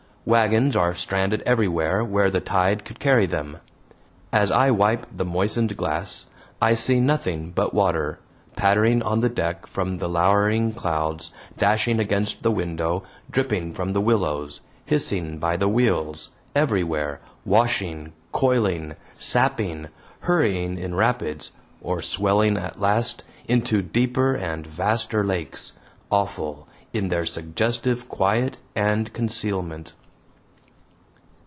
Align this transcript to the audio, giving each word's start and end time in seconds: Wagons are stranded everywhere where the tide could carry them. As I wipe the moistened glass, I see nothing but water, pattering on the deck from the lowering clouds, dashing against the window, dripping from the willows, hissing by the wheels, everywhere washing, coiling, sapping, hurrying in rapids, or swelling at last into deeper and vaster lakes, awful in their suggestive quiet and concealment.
Wagons 0.23 0.75
are 0.75 0.93
stranded 0.93 1.41
everywhere 1.47 2.03
where 2.05 2.29
the 2.29 2.39
tide 2.39 2.85
could 2.85 2.99
carry 2.99 3.25
them. 3.25 3.57
As 4.31 4.51
I 4.51 4.69
wipe 4.69 5.07
the 5.11 5.25
moistened 5.25 5.75
glass, 5.75 6.27
I 6.61 6.75
see 6.75 6.99
nothing 6.99 7.49
but 7.49 7.73
water, 7.73 8.19
pattering 8.55 9.01
on 9.01 9.21
the 9.21 9.29
deck 9.29 9.65
from 9.65 9.97
the 9.97 10.07
lowering 10.07 10.73
clouds, 10.73 11.33
dashing 11.57 11.99
against 11.99 12.43
the 12.43 12.51
window, 12.51 13.01
dripping 13.31 13.73
from 13.73 13.93
the 13.93 13.99
willows, 13.99 14.61
hissing 14.85 15.39
by 15.39 15.57
the 15.57 15.67
wheels, 15.67 16.29
everywhere 16.55 17.19
washing, 17.43 18.13
coiling, 18.31 18.95
sapping, 19.15 19.87
hurrying 20.19 20.77
in 20.77 20.93
rapids, 20.93 21.49
or 21.81 21.99
swelling 21.99 22.57
at 22.57 22.79
last 22.79 23.23
into 23.47 23.81
deeper 23.81 24.35
and 24.35 24.67
vaster 24.67 25.23
lakes, 25.25 25.79
awful 26.11 26.67
in 26.93 27.09
their 27.09 27.25
suggestive 27.25 28.07
quiet 28.07 28.57
and 28.75 29.11
concealment. 29.13 29.93